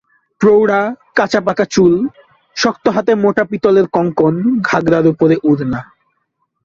প্রৌঢ়া, 0.41 0.81
কাঁচা-পাকা 1.15 1.65
চুল, 1.65 1.93
শক্ত 2.55 2.85
হাতে 2.87 3.15
মোটা 3.15 3.43
পিতলের 3.43 3.87
কঙ্কণ, 3.87 4.35
ঘাঘরার 4.61 5.05
উপরে 5.07 5.35
ওড়না। 5.43 5.81